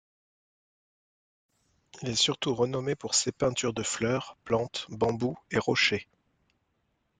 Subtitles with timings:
[2.01, 6.07] Il est surtout renommé pour ses peintures de fleurs, plantes, bambous et rochers.